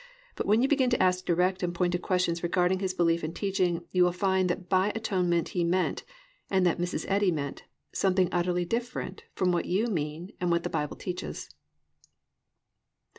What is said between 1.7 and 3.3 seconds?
pointed questions regarding his belief